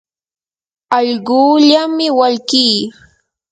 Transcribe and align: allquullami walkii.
allquullami 0.97 2.07
walkii. 2.19 2.77